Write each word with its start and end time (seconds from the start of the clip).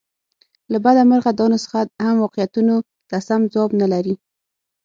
له 0.71 0.77
بده 0.85 1.01
مرغه 1.11 1.31
دا 1.39 1.45
نسخه 1.53 1.81
هم 2.05 2.15
واقعیتونو 2.23 2.75
ته 3.09 3.15
سم 3.27 3.41
ځواب 3.53 3.71
نه 3.81 3.87
لري. 3.93 4.15